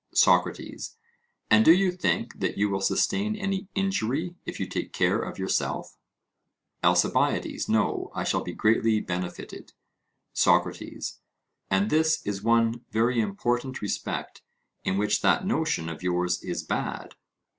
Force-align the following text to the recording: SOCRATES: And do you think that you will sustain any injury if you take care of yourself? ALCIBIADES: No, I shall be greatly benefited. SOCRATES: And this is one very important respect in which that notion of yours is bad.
SOCRATES: 0.15 0.97
And 1.51 1.63
do 1.63 1.71
you 1.71 1.91
think 1.91 2.39
that 2.39 2.57
you 2.57 2.71
will 2.71 2.81
sustain 2.81 3.35
any 3.35 3.67
injury 3.75 4.33
if 4.47 4.59
you 4.59 4.65
take 4.67 4.93
care 4.93 5.19
of 5.19 5.37
yourself? 5.37 5.95
ALCIBIADES: 6.83 7.69
No, 7.69 8.09
I 8.15 8.23
shall 8.23 8.41
be 8.41 8.53
greatly 8.53 8.99
benefited. 8.99 9.73
SOCRATES: 10.33 11.19
And 11.69 11.91
this 11.91 12.25
is 12.25 12.41
one 12.41 12.83
very 12.89 13.19
important 13.21 13.83
respect 13.83 14.41
in 14.83 14.97
which 14.97 15.21
that 15.21 15.45
notion 15.45 15.87
of 15.87 16.01
yours 16.01 16.41
is 16.41 16.63
bad. 16.63 17.13